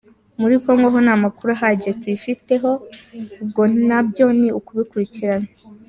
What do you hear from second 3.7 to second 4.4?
nabyo